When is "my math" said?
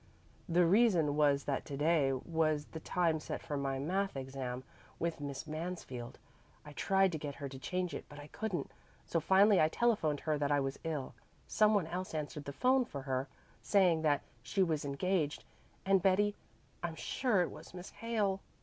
3.55-4.17